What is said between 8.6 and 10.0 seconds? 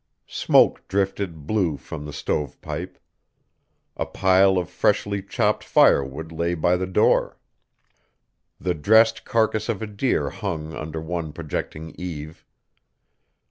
dressed carcass of a